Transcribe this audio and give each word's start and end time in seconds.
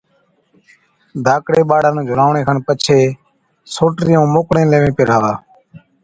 ڌاڪڙي 1.25 1.61
ٻاڙا 1.69 1.89
نُون 1.95 2.03
جھُلاوَڻي 2.07 2.41
کن 2.47 2.57
پڇي 2.67 2.99
سوٽرِي 3.75 4.13
ائُون 4.17 4.29
موڪڙين 4.35 4.67
ليوين 4.71 4.93
پيهراوا۔ 4.97 5.33